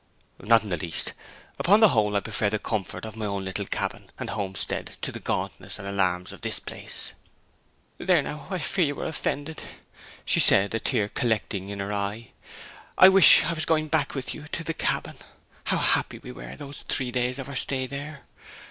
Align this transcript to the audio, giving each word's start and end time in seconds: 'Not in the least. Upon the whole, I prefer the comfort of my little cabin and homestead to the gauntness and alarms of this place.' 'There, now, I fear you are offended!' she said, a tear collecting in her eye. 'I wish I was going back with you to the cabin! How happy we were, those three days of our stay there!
'Not 0.41 0.63
in 0.63 0.69
the 0.69 0.77
least. 0.77 1.13
Upon 1.59 1.79
the 1.79 1.89
whole, 1.89 2.15
I 2.15 2.21
prefer 2.21 2.49
the 2.49 2.57
comfort 2.57 3.05
of 3.05 3.15
my 3.15 3.27
little 3.27 3.67
cabin 3.67 4.09
and 4.17 4.31
homestead 4.31 4.97
to 5.03 5.11
the 5.11 5.19
gauntness 5.19 5.77
and 5.77 5.87
alarms 5.87 6.31
of 6.31 6.41
this 6.41 6.57
place.' 6.59 7.13
'There, 7.99 8.23
now, 8.23 8.47
I 8.49 8.57
fear 8.57 8.85
you 8.85 8.99
are 9.01 9.05
offended!' 9.05 9.61
she 10.25 10.39
said, 10.39 10.73
a 10.73 10.79
tear 10.79 11.07
collecting 11.07 11.69
in 11.69 11.77
her 11.77 11.93
eye. 11.93 12.31
'I 12.97 13.09
wish 13.09 13.43
I 13.43 13.53
was 13.53 13.65
going 13.65 13.89
back 13.89 14.15
with 14.15 14.33
you 14.33 14.47
to 14.53 14.63
the 14.63 14.73
cabin! 14.73 15.17
How 15.65 15.77
happy 15.77 16.17
we 16.17 16.31
were, 16.31 16.55
those 16.55 16.83
three 16.89 17.11
days 17.11 17.37
of 17.37 17.47
our 17.47 17.55
stay 17.55 17.85
there! 17.85 18.23